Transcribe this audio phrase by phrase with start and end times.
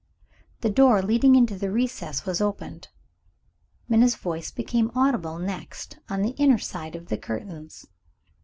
[0.61, 2.87] The door leading into the recess was opened.
[3.87, 7.85] Minna's voice became audible next, on the inner side of the curtains.